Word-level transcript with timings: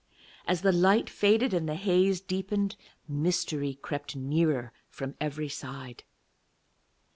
As 0.47 0.63
the 0.63 0.71
light 0.71 1.11
faded 1.11 1.53
and 1.53 1.69
the 1.69 1.75
haze 1.75 2.21
deepened, 2.21 2.75
mystery 3.07 3.75
crept 3.83 4.15
nearer 4.15 4.73
from 4.89 5.13
every 5.21 5.47
side. 5.47 6.03